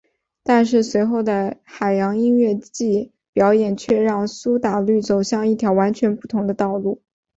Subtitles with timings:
[0.41, 7.03] 但是随后的海洋音乐季表演却让苏打绿走向一条完全不同的道路。